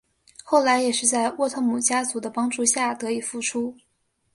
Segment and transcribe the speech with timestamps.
[0.43, 3.77] 后来也是在沃特姆家族的帮助下得以复出。